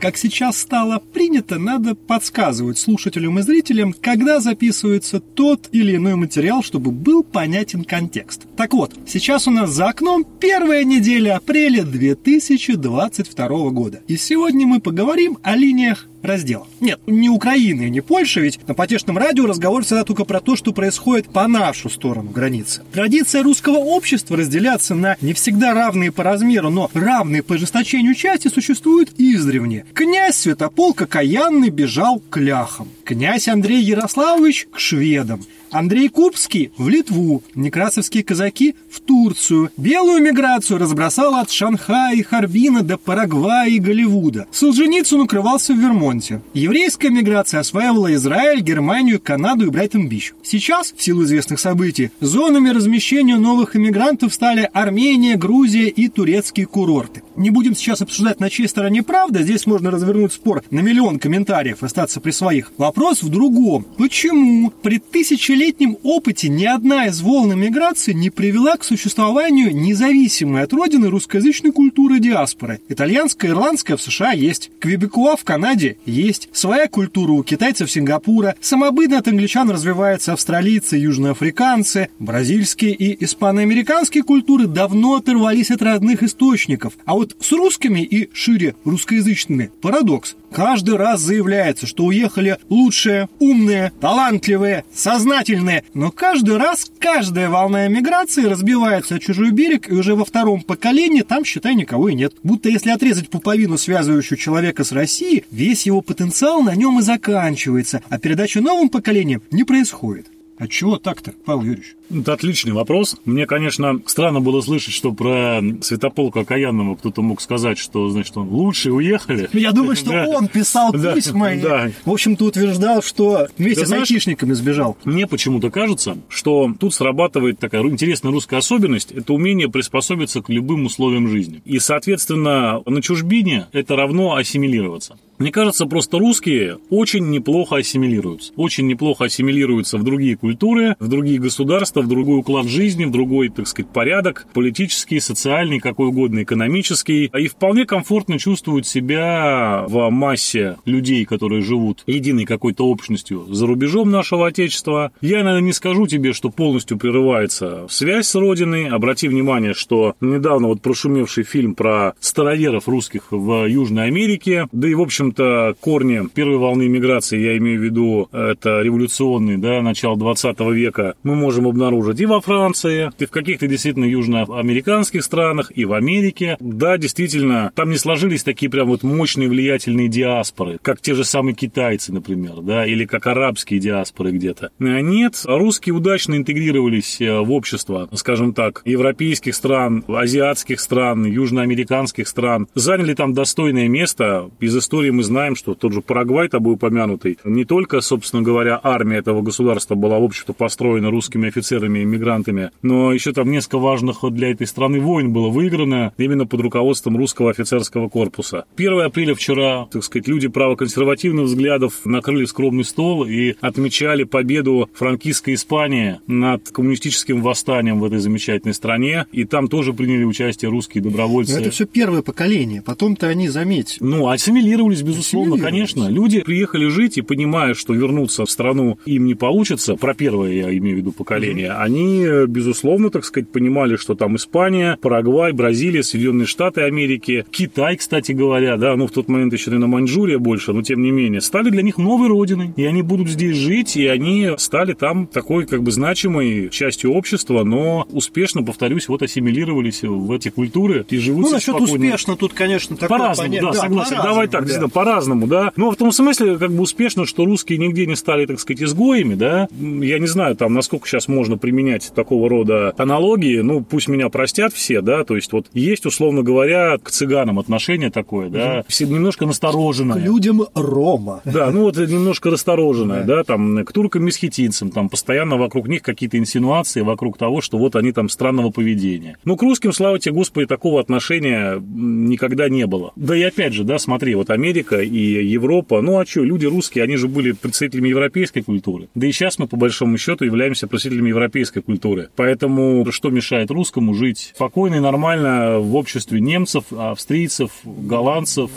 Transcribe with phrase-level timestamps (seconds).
[0.00, 6.64] Как сейчас стало принято, надо подсказывать слушателям и зрителям, когда записывается тот или иной материал,
[6.64, 8.48] чтобы был понятен контекст.
[8.56, 14.00] Так вот, сейчас у нас за окном первая неделя апреля 2022 года.
[14.08, 16.66] И сегодня мы поговорим о линиях раздела.
[16.80, 20.72] Нет, не Украины, не Польши, ведь на потешном радио разговор всегда только про то, что
[20.72, 22.82] происходит по нашу сторону границы.
[22.92, 28.48] Традиция русского общества разделяться на не всегда равные по размеру, но равные по ожесточению части
[28.48, 29.84] существует издревне.
[29.94, 32.88] Князь Святополк окаянный бежал к ляхам.
[33.04, 35.40] Князь Андрей Ярославович к шведам.
[35.70, 39.70] Андрей Кубский в Литву, некрасовские казаки в Турцию.
[39.76, 44.46] Белую миграцию разбросал от Шанхая и Харбина до Парагвая и Голливуда.
[44.50, 45.78] Солженицын укрывался в
[46.08, 46.40] Вермонте.
[46.54, 50.34] Еврейская миграция осваивала Израиль, Германию, Канаду и Брайтон-Бич.
[50.42, 57.22] Сейчас, в силу известных событий, зонами размещения новых иммигрантов стали Армения, Грузия и турецкие курорты.
[57.36, 61.82] Не будем сейчас обсуждать, на чьей стороне правда, здесь можно развернуть спор на миллион комментариев
[61.82, 62.72] остаться при своих.
[62.78, 63.86] Вопрос в другом.
[63.96, 70.72] Почему при тысячелетнем опыте ни одна из волн эмиграции не привела к существованию независимой от
[70.72, 72.80] родины русскоязычной культуры диаспоры.
[72.88, 79.18] Итальянская, ирландская в США есть, квебекуа в Канаде есть, своя культура у китайцев Сингапура, самобытно
[79.18, 86.94] от англичан развиваются австралийцы, южноафриканцы, бразильские и испаноамериканские культуры давно оторвались от родных источников.
[87.04, 90.36] А вот с русскими и шире русскоязычными парадокс.
[90.52, 98.44] Каждый раз заявляется, что уехали лучшие, умные, талантливые, сознательные, но каждый раз каждая волна эмиграции
[98.44, 102.34] разбивается о чужой берег, и уже во втором поколении там, считай, никого и нет.
[102.42, 108.02] Будто если отрезать пуповину, связывающую человека с Россией, весь его потенциал на нем и заканчивается,
[108.08, 110.26] а передача новым поколениям не происходит.
[110.58, 111.94] А чего так-то, Павел Юрьевич?
[112.10, 113.16] Это отличный вопрос.
[113.24, 118.48] Мне, конечно, странно было слышать, что про Святополка Окаянного кто-то мог сказать, что, значит, он
[118.48, 119.48] лучше уехали.
[119.52, 120.26] Я думаю, что да.
[120.26, 121.90] он писал письма и, да.
[122.04, 124.96] в общем-то, утверждал, что вместе Ты с знаешь, айтишниками сбежал.
[125.04, 129.12] Мне почему-то кажется, что тут срабатывает такая интересная русская особенность.
[129.12, 131.62] Это умение приспособиться к любым условиям жизни.
[131.64, 135.18] И, соответственно, на чужбине это равно ассимилироваться.
[135.38, 138.52] Мне кажется, просто русские очень неплохо ассимилируются.
[138.56, 143.48] Очень неплохо ассимилируются в другие культуры, в другие государства, в другой уклад жизни, в другой,
[143.48, 147.30] так сказать, порядок, политический, социальный, какой угодно, экономический.
[147.36, 154.10] И вполне комфортно чувствуют себя в массе людей, которые живут единой какой-то общностью за рубежом
[154.10, 155.12] нашего Отечества.
[155.20, 158.88] Я, наверное, не скажу тебе, что полностью прерывается связь с Родиной.
[158.88, 164.94] Обрати внимание, что недавно вот прошумевший фильм про староверов русских в Южной Америке, да и,
[164.94, 170.16] в общем, общем-то, корни первой волны миграции, я имею в виду, это революционный, да, начало
[170.16, 170.37] 20
[170.72, 175.92] века, мы можем обнаружить и во Франции, и в каких-то действительно южноамериканских странах, и в
[175.92, 176.56] Америке.
[176.60, 181.54] Да, действительно, там не сложились такие прям вот мощные влиятельные диаспоры, как те же самые
[181.54, 184.70] китайцы, например, да, или как арабские диаспоры где-то.
[184.78, 192.68] Нет, русские удачно интегрировались э, в общество, скажем так, европейских стран, азиатских стран, южноамериканских стран,
[192.74, 194.50] заняли там достойное место.
[194.60, 199.18] Из истории мы знаем, что тот же Парагвай, тобой упомянутый, не только, собственно говоря, армия
[199.18, 204.18] этого государства была, в общем-то, построена русскими офицерами и иммигрантами, но еще там несколько важных
[204.30, 208.64] для этой страны войн было выиграно именно под руководством русского офицерского корпуса.
[208.76, 215.54] 1 апреля вчера, так сказать, люди правоконсервативных взглядов накрыли скромный стол и отмечали победу франкистской
[215.54, 221.54] Испании над коммунистическим восстанием в этой замечательной стране, и там тоже приняли участие русские добровольцы.
[221.54, 223.98] Но это все первое поколение, потом-то они, заметь...
[224.00, 226.08] Ну, ассимилировались безусловно, конечно.
[226.08, 230.76] Люди приехали жить и понимая, что вернуться в страну им не получится, про первое я
[230.76, 231.82] имею в виду поколение, mm-hmm.
[231.82, 238.32] они, безусловно, так сказать, понимали, что там Испания, Парагвай, Бразилия, Соединенные Штаты Америки, Китай, кстати
[238.32, 241.70] говоря, да, ну в тот момент еще, наверное, Маньчжурия больше, но тем не менее, стали
[241.70, 242.72] для них новой родиной.
[242.76, 247.64] И они будут здесь жить, и они стали там такой как бы значимой частью общества,
[247.64, 252.04] но успешно, повторюсь, вот ассимилировались в эти культуры и живут Ну, насчет спокойно.
[252.04, 254.16] успешно тут, конечно, такое По-разному, да, да, согласен.
[254.16, 255.72] Давай так, да по-разному, да.
[255.76, 259.34] Но в том смысле, как бы успешно, что русские нигде не стали, так сказать, изгоями,
[259.34, 259.68] да.
[260.08, 264.72] Я не знаю, там, насколько сейчас можно применять такого рода аналогии, ну, пусть меня простят
[264.72, 269.44] все, да, то есть вот есть, условно говоря, к цыганам отношение такое, да, все немножко
[269.44, 270.16] настороженное.
[270.16, 271.42] К людям Рома.
[271.44, 277.02] Да, ну вот немножко растороженное, да, там, к туркам-месхетинцам, там, постоянно вокруг них какие-то инсинуации
[277.02, 279.36] вокруг того, что вот они там странного поведения.
[279.44, 283.12] Ну, к русским, слава тебе, Господи, такого отношения никогда не было.
[283.16, 287.04] Да и опять же, да, смотри, вот Америка и Европа, ну а что, люди русские,
[287.04, 289.08] они же были представителями европейской культуры.
[289.14, 292.28] Да и сейчас мы, по большому большому счету, являемся представителями европейской культуры.
[292.36, 298.70] Поэтому что мешает русскому жить спокойно и нормально в обществе немцев, австрийцев, голландцев?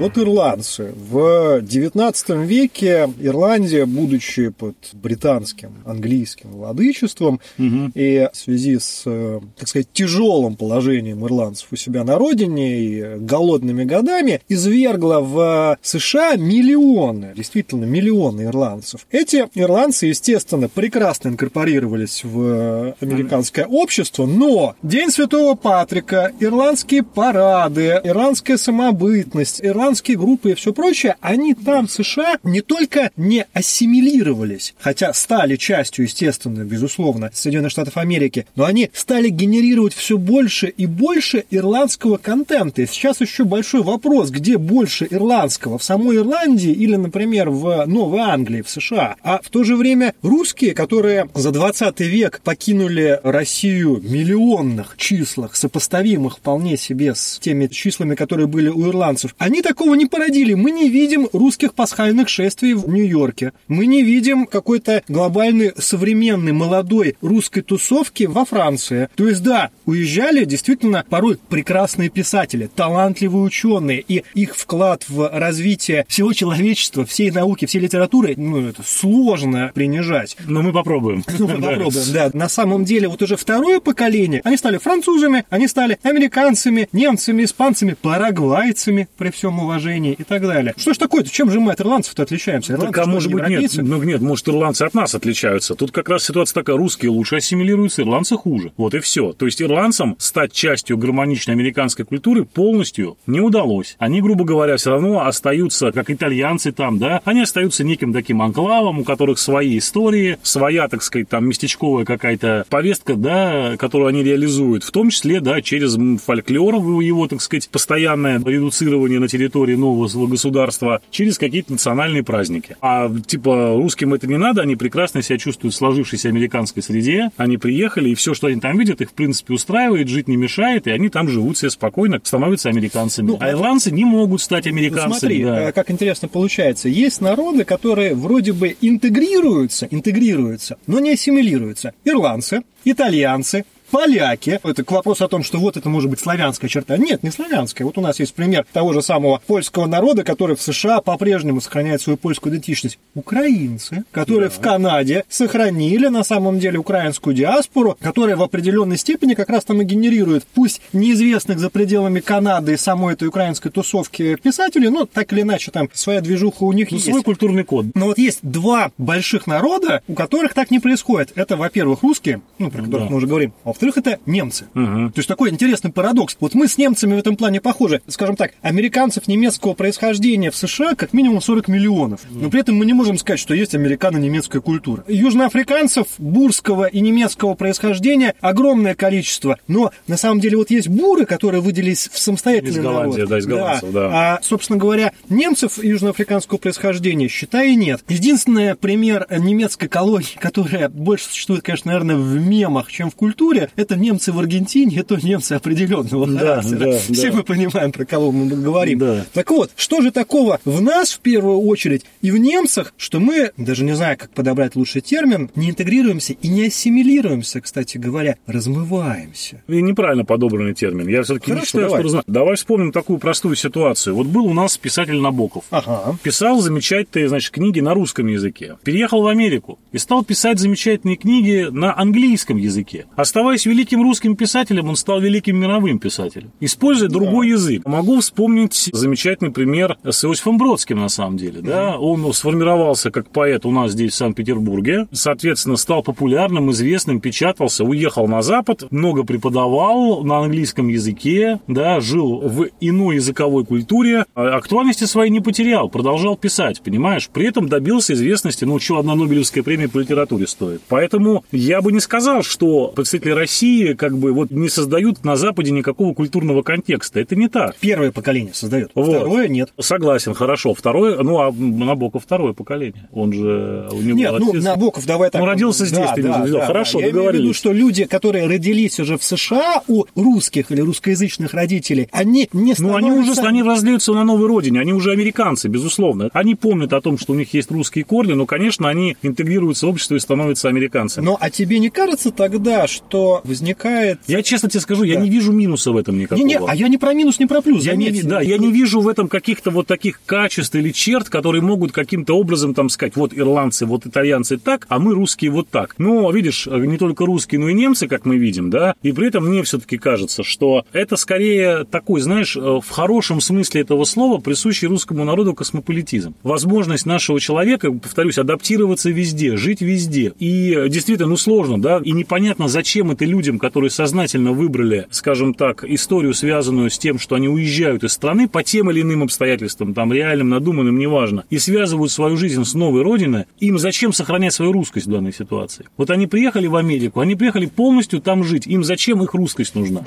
[0.00, 0.92] Вот ирландцы.
[0.96, 7.92] В XIX веке Ирландия, будучи под британским, английским владычеством угу.
[7.94, 13.18] и в связи с, э, так сказать, тяжелым положением ирландцев у себя на родине и
[13.18, 19.06] голодными годами, извергла в США миллионы, действительно миллионы ирландцев.
[19.12, 28.56] Эти ирландцы, естественно, прекрасно инкорпорировались в американское общество, но День Святого Патрика, ирландские парады, ирландская
[28.56, 34.74] самобытность, ирландская ирландские группы и все прочее, они там, в США, не только не ассимилировались,
[34.78, 40.86] хотя стали частью, естественно, безусловно, Соединенных Штатов Америки, но они стали генерировать все больше и
[40.86, 42.80] больше ирландского контента.
[42.80, 48.20] И сейчас еще большой вопрос, где больше ирландского, в самой Ирландии или, например, в Новой
[48.20, 49.16] Англии, в США.
[49.22, 55.56] А в то же время русские, которые за 20 век покинули Россию в миллионных числах,
[55.56, 60.54] сопоставимых вполне себе с теми числами, которые были у ирландцев, они так такого не породили.
[60.54, 63.52] Мы не видим русских пасхальных шествий в Нью-Йорке.
[63.66, 69.08] Мы не видим какой-то глобальной, современной, молодой русской тусовки во Франции.
[69.16, 76.06] То есть, да, уезжали действительно порой прекрасные писатели, талантливые ученые, и их вклад в развитие
[76.08, 80.36] всего человечества, всей науки, всей литературы, ну, это сложно принижать.
[80.46, 81.24] Но мы попробуем.
[81.36, 82.30] Ну, мы попробуем, да.
[82.32, 87.96] На самом деле, вот уже второе поколение, они стали французами, они стали американцами, немцами, испанцами,
[88.00, 90.74] парагвайцами, при всем уважении и так далее.
[90.76, 91.30] Что ж такое-то?
[91.30, 92.74] Чем же мы от ирландцев-то отличаемся?
[92.74, 95.74] Ирландцы, так, а может быть, нет, ну, нет, может, ирландцы от нас отличаются.
[95.74, 98.72] Тут как раз ситуация такая, русские лучше ассимилируются, ирландцы хуже.
[98.76, 99.32] Вот и все.
[99.32, 103.96] То есть ирландцам стать частью гармоничной американской культуры полностью не удалось.
[103.98, 109.00] Они, грубо говоря, все равно остаются, как итальянцы там, да, они остаются неким таким анклавом,
[109.00, 114.84] у которых свои истории, своя, так сказать, там местечковая какая-то повестка, да, которую они реализуют,
[114.84, 120.26] в том числе, да, через фольклор, его, так сказать, постоянное редуцирование на территории территории нового
[120.26, 122.76] государства через какие-то национальные праздники.
[122.80, 127.56] А типа русским это не надо, они прекрасно себя чувствуют в сложившейся американской среде, они
[127.56, 130.90] приехали, и все, что они там видят, их в принципе устраивает, жить не мешает, и
[130.90, 133.28] они там живут себе спокойно, становятся американцами.
[133.28, 135.12] Ну, а ирландцы не могут стать американцами.
[135.12, 135.68] Ну, смотри, да.
[135.68, 136.88] Э, как интересно получается.
[136.88, 141.92] Есть народы, которые вроде бы интегрируются, интегрируются, но не ассимилируются.
[142.04, 143.64] Ирландцы, итальянцы,
[143.94, 144.58] поляки.
[144.64, 146.96] Это к вопросу о том, что вот это может быть славянская черта.
[146.96, 147.86] Нет, не славянская.
[147.86, 152.02] Вот у нас есть пример того же самого польского народа, который в США по-прежнему сохраняет
[152.02, 152.98] свою польскую идентичность.
[153.14, 154.56] Украинцы, которые да.
[154.56, 159.80] в Канаде сохранили на самом деле украинскую диаспору, которая в определенной степени как раз там
[159.80, 165.32] и генерирует, пусть неизвестных за пределами Канады и самой этой украинской тусовки писателей, но так
[165.32, 167.08] или иначе там своя движуха у них ну, есть.
[167.08, 167.86] Свой культурный код.
[167.94, 171.30] Но вот есть два больших народа, у которых так не происходит.
[171.36, 173.10] Это, во-первых, русские, ну, про которых да.
[173.10, 174.66] мы уже говорим, а во-вторых, это немцы.
[174.74, 175.10] Угу.
[175.10, 176.36] То есть такой интересный парадокс.
[176.40, 178.00] Вот мы с немцами в этом плане похожи.
[178.08, 182.20] Скажем так, американцев немецкого происхождения в США как минимум 40 миллионов.
[182.30, 185.04] Но при этом мы не можем сказать, что есть американо-немецкая культура.
[185.08, 189.58] Южноафриканцев бурского и немецкого происхождения огромное количество.
[189.68, 193.28] Но на самом деле вот есть буры, которые выделились в самостоятельный из Голландии, народ.
[193.28, 194.08] Да, из голландцев, да.
[194.08, 194.34] да.
[194.34, 198.02] А, собственно говоря, немцев южноафриканского происхождения, считай, нет.
[198.08, 203.96] Единственный пример немецкой колонии, которая больше существует, конечно, наверное, в мемах, чем в культуре, это
[203.96, 206.78] немцы в Аргентине, это немцы определенного да, характера.
[206.78, 207.36] Да, Все да.
[207.38, 208.98] мы понимаем, про кого мы говорим.
[208.98, 209.26] Да.
[209.32, 213.52] Так вот, что же такого в нас в первую очередь и в немцах, что мы,
[213.56, 219.62] даже не знаю, как подобрать лучший термин, не интегрируемся и не ассимилируемся, кстати говоря, размываемся.
[219.68, 221.08] И неправильно подобранный термин.
[221.08, 222.00] Я все-таки не считаю, давай.
[222.00, 222.32] что размываемся.
[222.32, 224.14] Давай вспомним такую простую ситуацию.
[224.14, 225.64] Вот был у нас писатель Набоков.
[225.70, 226.16] Ага.
[226.22, 228.76] Писал замечательные, значит, книги на русском языке.
[228.84, 233.06] Переехал в Америку и стал писать замечательные книги на английском языке.
[233.16, 236.52] Оставаясь великим русским писателем, он стал великим мировым писателем.
[236.60, 237.14] Используя да.
[237.14, 237.86] другой язык.
[237.86, 241.60] Могу вспомнить замечательный пример с Иосифом Бродским, на самом деле.
[241.60, 241.96] Да?
[241.98, 245.06] Он сформировался как поэт у нас здесь, в Санкт-Петербурге.
[245.12, 252.40] Соответственно, стал популярным, известным, печатался, уехал на Запад, много преподавал на английском языке, да, жил
[252.40, 257.28] в иной языковой культуре, а актуальности своей не потерял, продолжал писать, понимаешь?
[257.32, 260.82] При этом добился известности, ну, что одна Нобелевская премия по литературе стоит.
[260.88, 265.70] Поэтому я бы не сказал, что представители России как бы вот не создают на Западе
[265.70, 267.20] никакого культурного контекста.
[267.20, 267.76] Это не так.
[267.76, 269.08] Первое поколение создает, Вот.
[269.08, 269.70] второе нет.
[269.78, 270.72] Согласен, хорошо.
[270.72, 273.06] Второе, ну, а Набоков второе поколение.
[273.12, 275.42] Он же, у него Нет, ну, Набоков, давай так.
[275.42, 276.60] Ну, родился здесь, ты имеешь в виду.
[276.60, 280.80] Хорошо, Я имею в виду, что люди, которые родились уже в США у русских или
[280.80, 283.40] русскоязычных родителей, они не Ну, они становятся...
[283.40, 286.30] уже они разлеются на новой родине, они уже американцы, безусловно.
[286.32, 289.90] Они помнят о том, что у них есть русские корни, но, конечно, они интегрируются в
[289.90, 291.26] общество и становятся американцами.
[291.26, 294.20] Но а тебе не кажется тогда, что возникает...
[294.26, 296.38] Я честно тебе скажу, я не вижу минуса в этом никакого.
[296.38, 297.84] Не, не, а я не про минус, не про плюс.
[297.84, 301.62] Я не, да, я не вижу в этом каких-то вот таких качеств или черт, которые
[301.62, 305.94] могут каким-то образом там сказать, вот ирландцы, вот итальянцы так, а мы русские вот так.
[305.98, 309.46] Но, видишь, не только русские, но и немцы, как мы видим, да, и при этом
[309.46, 314.88] мне все-таки кажется, что это скорее такой, знаешь, э, в хорошем смысле этого слова присущий
[314.88, 316.34] русскому народу космополитизм.
[316.42, 320.32] Возможность нашего человека, повторюсь, адаптироваться везде, жить везде.
[320.38, 325.54] И э, действительно, ну сложно, да, и непонятно, зачем это людям, которые сознательно выбрали, скажем
[325.54, 329.94] так, историю, связанную с тем, что они уезжают из страны по тем или иным обстоятельствам,
[329.94, 334.72] там реальным, надуманным, неважно, и связывают свою жизнь с новой родиной, им зачем сохранять свою
[334.72, 335.86] русскость в данной ситуации?
[335.96, 340.00] Вот они приехали в Америку, они приехали полностью там жить, им зачем их русскость нужна?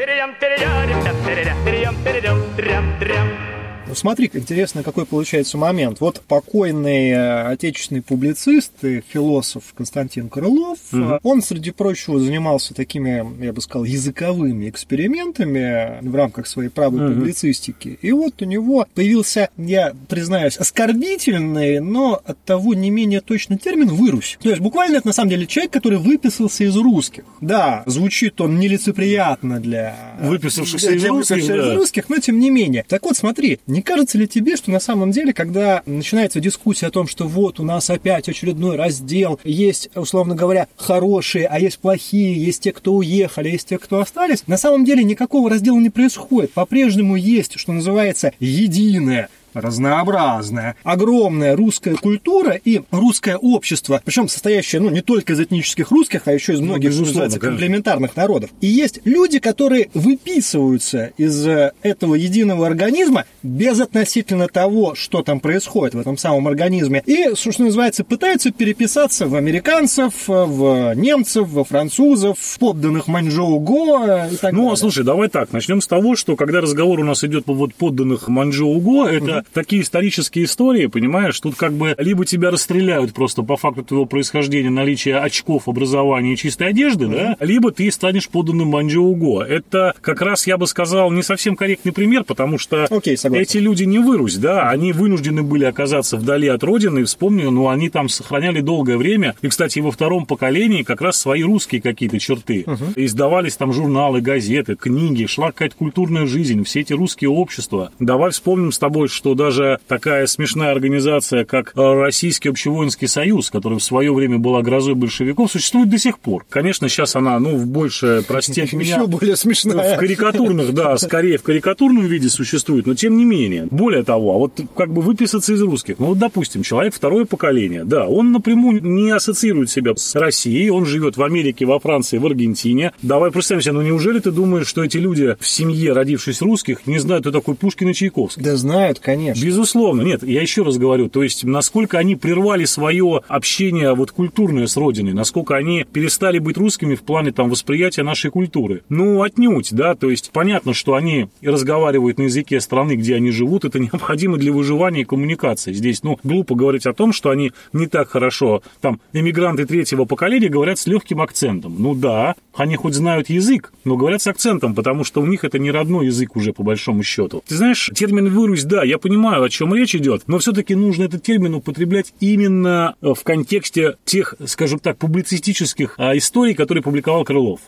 [3.87, 6.01] Ну, смотри, интересно, какой получается момент.
[6.01, 13.25] Вот покойный э, отечественный публицист и философ Константин Крылов, э, он, среди прочего, занимался такими,
[13.43, 17.97] я бы сказал, языковыми экспериментами в рамках своей правой публицистики.
[18.01, 23.87] И вот у него появился, я признаюсь, оскорбительный, но от того не менее точный термин
[23.87, 24.37] «вырусь».
[24.41, 27.23] То есть буквально это на самом деле человек, который выписался из русских.
[27.39, 30.17] Да, звучит он нелицеприятно для...
[30.21, 31.73] Выписавшихся для из русских, выписавшихся да.
[31.73, 32.85] из русских, но тем не менее.
[32.87, 36.91] Так вот, смотри, не кажется ли тебе, что на самом деле, когда начинается дискуссия о
[36.91, 42.43] том, что вот у нас опять очередной раздел, есть, условно говоря, хорошие, а есть плохие,
[42.43, 46.53] есть те, кто уехали, есть те, кто остались, на самом деле никакого раздела не происходит.
[46.53, 54.89] По-прежнему есть, что называется, единое разнообразная, огромная русская культура и русское общество, причем состоящее, ну,
[54.89, 57.57] не только из этнических русских, а еще из многих, безусловно, называется, конечно.
[57.59, 58.49] комплементарных народов.
[58.61, 65.95] И есть люди, которые выписываются из э, этого единого организма безотносительно того, что там происходит
[65.95, 72.37] в этом самом организме, и, что называется, пытаются переписаться в американцев, в немцев, во французов,
[72.39, 74.73] в подданных Маньчжоу Го э, и так Ну, далее.
[74.73, 77.73] а слушай, давай так, начнем с того, что когда разговор у нас идет по вот
[77.73, 83.57] подданных Манчжоу-Го, это такие исторические истории, понимаешь, тут как бы либо тебя расстреляют просто по
[83.57, 89.43] факту твоего происхождения, наличия очков, образования и чистой одежды, да, либо ты станешь подданным Манчжоу-Го.
[89.43, 93.33] Это как раз, я бы сказал, не совсем корректный пример, потому что согласен.
[93.35, 97.69] эти люди не вырусь, да, они вынуждены были оказаться вдали от родины, и вспомню, ну,
[97.69, 102.19] они там сохраняли долгое время, и, кстати, во втором поколении как раз свои русские какие-то
[102.19, 102.65] черты.
[102.95, 107.91] Издавались там журналы, газеты, книги, шла какая-то культурная жизнь, все эти русские общества.
[107.99, 113.79] Давай вспомним с тобой, что даже такая смешная организация, как э, Российский общевоинский союз, который
[113.79, 116.45] в свое время была грозой большевиков, существует до сих пор.
[116.49, 119.95] Конечно, сейчас она, ну, в больше, простите меня, Еще более смешная.
[119.95, 123.67] в карикатурных, да, скорее в карикатурном виде существует, но тем не менее.
[123.71, 125.99] Более того, а вот как бы выписаться из русских.
[125.99, 130.85] Ну вот, допустим, человек второе поколение, да, он напрямую не ассоциирует себя с Россией, он
[130.85, 132.91] живет в Америке, во Франции, в Аргентине.
[133.01, 136.99] Давай представим себе, ну неужели ты думаешь, что эти люди в семье, родившись русских, не
[136.99, 138.43] знают, кто такой Пушкин и Чайковский?
[138.43, 139.16] Да знают, конечно.
[139.41, 144.67] Безусловно, нет, я еще раз говорю, то есть насколько они прервали свое общение вот культурное
[144.67, 148.83] с родиной, насколько они перестали быть русскими в плане там восприятия нашей культуры.
[148.89, 153.65] Ну, отнюдь, да, то есть понятно, что они разговаривают на языке страны, где они живут,
[153.65, 155.73] это необходимо для выживания и коммуникации.
[155.73, 160.49] Здесь, ну, глупо говорить о том, что они не так хорошо, там, эмигранты третьего поколения
[160.49, 161.75] говорят с легким акцентом.
[161.77, 165.59] Ну да, они хоть знают язык, но говорят с акцентом, потому что у них это
[165.59, 167.43] не родной язык уже, по большому счету.
[167.47, 171.23] Ты знаешь, термин «вырусь», да, я понимаю, о чем речь идет, но все-таки нужно этот
[171.23, 177.61] термин употреблять именно э, в контексте тех, скажем так, публицистических а, историй, которые публиковал Крылов.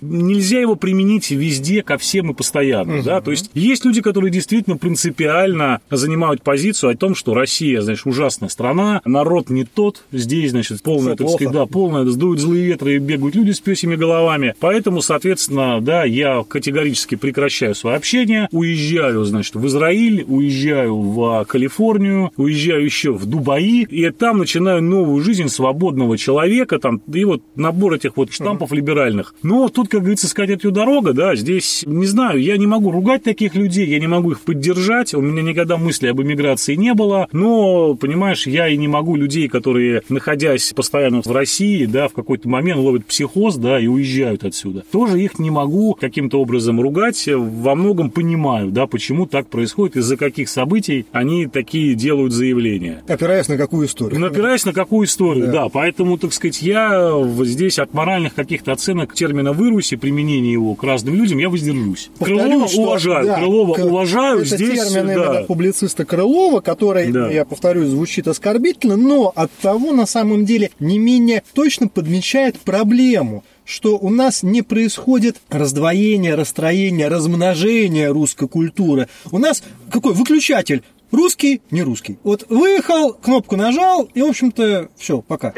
[0.00, 4.76] Нельзя его применить везде, ко всем и постоянно, да, то есть есть люди, которые действительно
[4.76, 10.82] принципиально занимают позицию о том, что Россия, знаешь, ужасная страна, народ не тот, здесь, значит,
[10.82, 14.54] полная, так сказать, да, полная, сдуют злые ветры и бегают люди с пёсими головами.
[14.60, 21.44] Поэтому, соответственно, да, я категорически прекращаю свое общение, уезжаю, значит, в Израиль, уезжаю уезжаю в
[21.46, 27.42] Калифорнию, уезжаю еще в Дубаи, и там начинаю новую жизнь свободного человека, там, и вот
[27.54, 28.76] набор этих вот штампов uh-huh.
[28.76, 29.34] либеральных.
[29.42, 33.22] Но тут, как говорится, сказать эту дорога, да, здесь, не знаю, я не могу ругать
[33.22, 37.28] таких людей, я не могу их поддержать, у меня никогда мысли об эмиграции не было,
[37.32, 42.48] но, понимаешь, я и не могу людей, которые, находясь постоянно в России, да, в какой-то
[42.48, 47.74] момент ловят психоз, да, и уезжают отсюда, тоже их не могу каким-то образом ругать, во
[47.74, 50.75] многом понимаю, да, почему так происходит, из-за каких событий
[51.12, 53.02] они такие делают заявления.
[53.08, 54.20] Опираясь на какую историю?
[54.20, 55.52] Ну, опираясь на какую историю, да.
[55.52, 55.68] да.
[55.68, 60.82] Поэтому, так сказать, я здесь от моральных каких-то оценок термина «вырусь» и применения его к
[60.82, 62.10] разным людям я воздержусь.
[62.18, 63.84] Повторю, Крылова что, уважаю, да, Крылова к...
[63.84, 64.40] уважаю.
[64.40, 65.44] Это здесь, термин да.
[65.46, 67.30] публициста Крылова, который, да.
[67.30, 73.44] я повторю, звучит оскорбительно, но от того на самом деле не менее точно подмечает проблему
[73.66, 79.08] что у нас не происходит раздвоение, расстроение, размножение русской культуры.
[79.30, 80.82] У нас какой выключатель?
[81.12, 82.18] Русский, не русский.
[82.24, 85.50] Вот выехал, кнопку нажал, и, в общем-то, все, пока.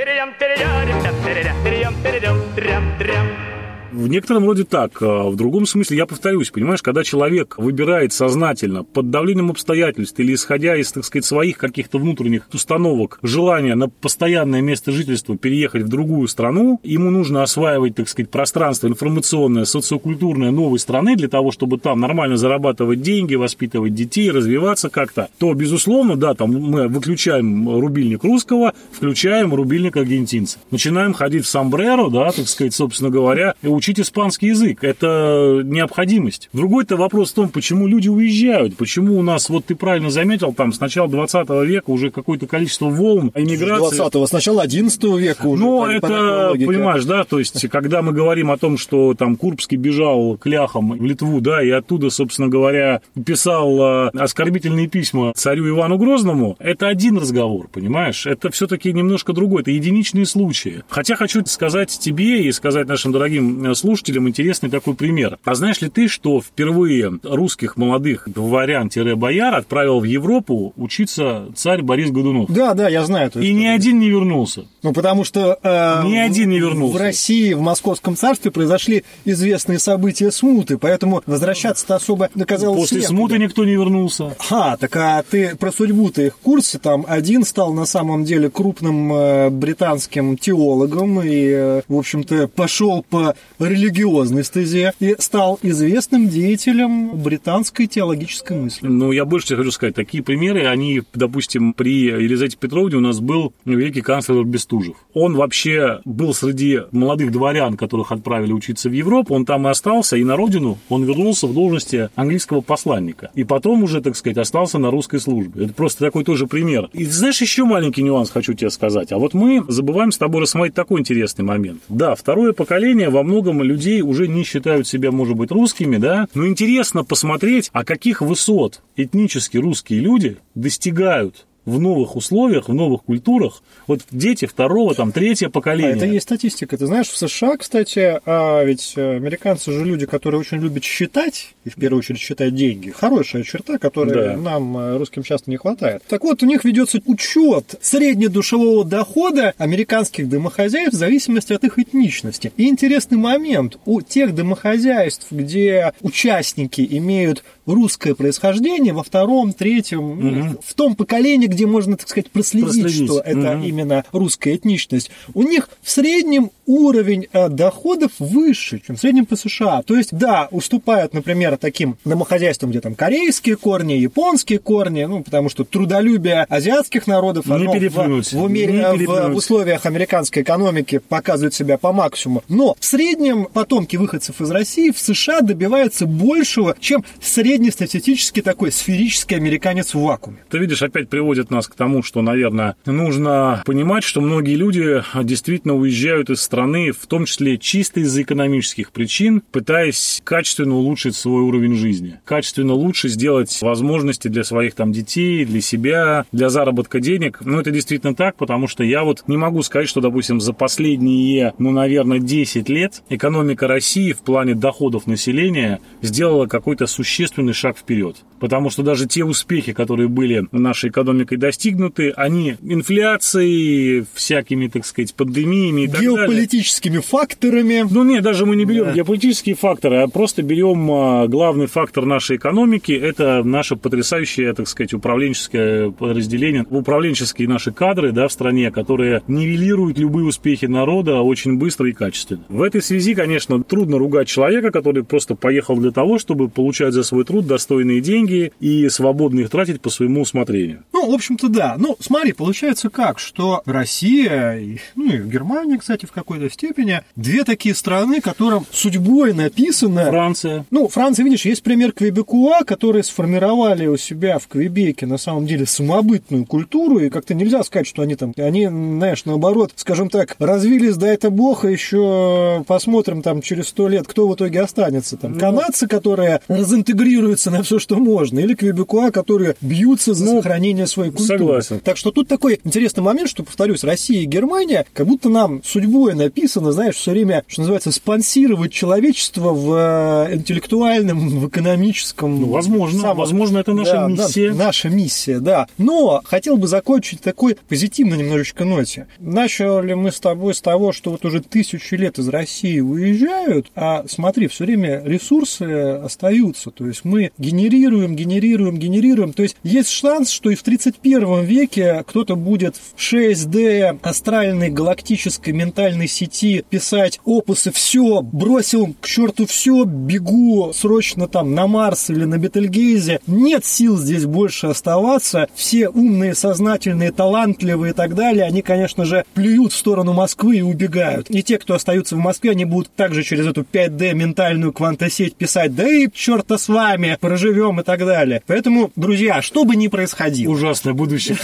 [3.91, 5.01] В некотором роде так.
[5.01, 10.35] А в другом смысле, я повторюсь, понимаешь, когда человек выбирает сознательно, под давлением обстоятельств или
[10.35, 15.89] исходя из, так сказать, своих каких-то внутренних установок, желание на постоянное место жительства переехать в
[15.89, 21.79] другую страну, ему нужно осваивать, так сказать, пространство информационное, социокультурное новой страны для того, чтобы
[21.79, 28.23] там нормально зарабатывать деньги, воспитывать детей, развиваться как-то, то, безусловно, да, там мы выключаем рубильник
[28.23, 30.59] русского, включаем рубильник аргентинца.
[30.71, 34.83] Начинаем ходить в сомбреро, да, так сказать, собственно говоря, и учить испанский язык.
[34.83, 36.51] Это необходимость.
[36.53, 40.73] Другой-то вопрос в том, почему люди уезжают, почему у нас, вот ты правильно заметил, там
[40.73, 44.01] с начала 20 века уже какое-то количество волн иммиграции.
[44.01, 45.63] 20-го, с начала 11 века уже.
[45.63, 50.37] Ну, это, понимаешь, да, то есть, когда мы говорим о том, что там Курбский бежал
[50.37, 55.99] к ляхам в Литву, да, и оттуда, собственно говоря, писал э, оскорбительные письма царю Ивану
[55.99, 58.27] Грозному, это один разговор, понимаешь?
[58.27, 60.83] Это все-таки немножко другой, это единичные случаи.
[60.89, 65.39] Хотя хочу сказать тебе и сказать нашим дорогим Э, слушателям интересный такой пример.
[65.45, 72.11] А знаешь ли ты, что впервые русских молодых дворян-бояр отправил в Европу учиться царь Борис
[72.11, 72.51] Годунов?
[72.51, 73.31] Да, да, я знаю.
[73.35, 74.65] И ни один не вернулся.
[74.83, 76.97] Ну, потому что э, ни один не вернулся.
[76.97, 83.17] в России, в Московском царстве произошли известные события смуты, поэтому возвращаться-то особо оказалось После некуда.
[83.17, 84.37] смуты никто не вернулся.
[84.51, 86.79] А, так а ты про судьбу-то их в курсе?
[86.79, 93.05] Там один стал на самом деле крупным э, британским теологом и, э, в общем-то, пошел
[93.09, 98.87] по религиозной стезе и стал известным деятелем британской теологической мысли.
[98.87, 103.53] Ну, я больше хочу сказать, такие примеры, они, допустим, при Елизавете Петровне у нас был
[103.65, 104.97] великий канцлер Бестужев.
[105.15, 110.17] Он вообще был среди молодых дворян, которых отправили учиться в Европу, он там и остался,
[110.17, 113.31] и на родину он вернулся в должности английского посланника.
[113.35, 115.65] И потом уже, так сказать, остался на русской службе.
[115.65, 116.89] Это просто такой тоже пример.
[116.93, 119.13] И знаешь, еще маленький нюанс хочу тебе сказать.
[119.13, 121.81] А вот мы забываем с тобой рассмотреть такой интересный момент.
[121.89, 126.29] Да, второе поколение во многом многом людей уже не считают себя, может быть, русскими, да,
[126.35, 133.03] но интересно посмотреть, а каких высот этнически русские люди достигают в новых условиях, в новых
[133.03, 135.93] культурах, вот дети второго, там, третьего поколения.
[135.93, 136.77] А это есть статистика.
[136.77, 141.71] Ты знаешь, в США, кстати, а ведь американцы же люди, которые очень любят считать, и
[141.71, 142.91] в первую очередь считать деньги.
[142.91, 144.37] Хорошая черта, которой да.
[144.37, 146.03] нам, э, русским, часто не хватает.
[146.09, 152.53] Так вот, у них ведется учет среднедушевого дохода американских домохозяев в зависимости от их этничности.
[152.57, 153.79] И интересный момент.
[153.85, 160.61] У тех домохозяйств, где участники имеют русское происхождение, во втором, третьем, угу.
[160.65, 163.07] в том поколении, где можно, так сказать, проследить, проследить.
[163.07, 163.65] что это угу.
[163.65, 169.37] именно русская этничность, у них в среднем уровень э, доходов выше, чем в среднем по
[169.37, 169.83] США.
[169.83, 175.49] То есть, да, уступают, например, таким домохозяйствам, где там корейские корни, японские корни, ну, потому
[175.49, 181.01] что трудолюбие азиатских народов не оно в, в, умере, не в, в условиях американской экономики
[181.09, 182.45] показывает себя по максимуму.
[182.49, 189.37] Но в среднем потомки выходцев из России в США добиваются большего, чем среднестатистический такой сферический
[189.37, 190.39] американец в вакууме.
[190.51, 195.75] Ты видишь, опять приводит нас к тому, что, наверное, нужно понимать, что многие люди действительно
[195.75, 201.75] уезжают из страны в том числе чисто из-за экономических причин, пытаясь качественно улучшить свой уровень
[201.75, 207.39] жизни, качественно лучше сделать возможности для своих там детей, для себя, для заработка денег.
[207.43, 211.55] Ну, это действительно так, потому что я вот не могу сказать, что, допустим, за последние,
[211.59, 218.17] ну, наверное, 10 лет экономика России в плане доходов населения сделала какой-то существенный шаг вперед.
[218.41, 220.91] Потому что даже те успехи, которые были нашей
[221.29, 227.85] экономикой достигнуты, они инфляцией, всякими, так сказать, пандемиями и так далее геополитическими факторами.
[227.89, 228.93] Ну нет, даже мы не берем да.
[228.93, 234.95] геополитические факторы, а просто берем а, главный фактор нашей экономики, это наше потрясающее, так сказать,
[234.95, 241.89] управленческое подразделение, управленческие наши кадры да, в стране, которые нивелируют любые успехи народа очень быстро
[241.89, 242.45] и качественно.
[242.49, 247.03] В этой связи, конечно, трудно ругать человека, который просто поехал для того, чтобы получать за
[247.03, 250.85] свой труд достойные деньги и свободно их тратить по своему усмотрению.
[250.93, 251.77] Ну, общем-то, да.
[251.79, 257.75] Ну, смотри, получается как, что Россия, ну и Германия, кстати, в какой-то степени, две такие
[257.75, 260.07] страны, которым судьбой написано...
[260.07, 260.65] Франция.
[260.71, 265.67] Ну, Франция, видишь, есть пример Квебекуа, которые сформировали у себя в Квебеке, на самом деле,
[265.67, 270.97] самобытную культуру, и как-то нельзя сказать, что они там, они, знаешь, наоборот, скажем так, развились,
[270.97, 275.17] да это бог, и еще посмотрим там через сто лет, кто в итоге останется.
[275.17, 275.41] Там ну...
[275.41, 281.08] канадцы, которые разинтегрируются на все, что можно, или Квебекуа, которые бьются за ну, сохранение своей
[281.11, 281.39] культуры.
[281.39, 281.81] Согласен.
[281.81, 286.15] Так что тут такой интересный момент, что, повторюсь, Россия и Германия, как будто нам судьбой
[286.15, 292.41] написано, знаешь, все время, что называется, спонсировать человечество в э, интеллектуальном, в экономическом.
[292.41, 293.19] Ну, возможно, самом...
[293.19, 294.51] возможно, это наша да, миссия.
[294.51, 295.67] Да, наша миссия, да.
[295.79, 299.07] Но хотел бы закончить такой позитивной немножечко ноте.
[299.19, 304.05] Начали мы с тобой с того, что вот уже тысячи лет из России уезжают, а
[304.09, 306.71] смотри, все время ресурсы остаются.
[306.71, 309.33] То есть мы генерируем, генерируем, генерируем.
[309.33, 310.63] То есть есть шанс, что и в
[311.03, 319.07] 31 веке кто-то будет в 6D астральной галактической ментальной сети писать опусы, все, бросил к
[319.07, 323.21] черту все, бегу срочно там на Марс или на Бетельгейзе.
[323.27, 325.49] Нет сил здесь больше оставаться.
[325.55, 330.63] Все умные, сознательные, талантливые и так далее, они, конечно же, плюют в сторону Москвы и
[330.63, 331.31] убегают.
[331.31, 335.75] И те, кто остаются в Москве, они будут также через эту 5D ментальную квантосеть писать,
[335.75, 338.43] да и черта с вами, проживем и так далее.
[338.47, 340.53] Поэтому, друзья, что бы ни происходило.
[340.89, 341.37] Ужасное будущее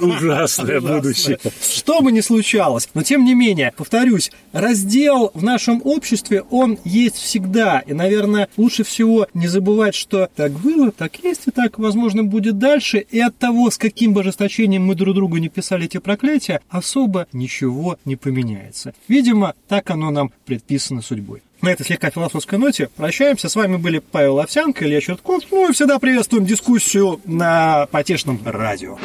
[0.00, 1.38] Ужасное будущее.
[1.60, 2.88] Что бы ни случалось.
[2.94, 7.80] Но, тем не менее, повторюсь, раздел в нашем обществе, он есть всегда.
[7.80, 12.58] И, наверное, лучше всего не забывать, что так было, так есть и так, возможно, будет
[12.58, 12.98] дальше.
[12.98, 17.26] И от того, с каким бы ожесточением мы друг другу не писали эти проклятия, особо
[17.32, 18.94] ничего не поменяется.
[19.08, 21.42] Видимо, так оно нам предписано судьбой.
[21.64, 23.48] На этой слегка философской ноте прощаемся.
[23.48, 25.44] С вами были Павел Овсянко, Илья Чертков.
[25.50, 28.98] Ну и всегда приветствуем дискуссию на потешном радио.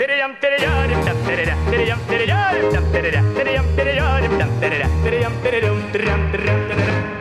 [0.00, 2.44] Перейдем, перейдем, перейдем, перейдем, перейдем,
[2.92, 7.17] перейдем, перейдем, перейдем, перейдем, перейдем, перейдем, перейдем,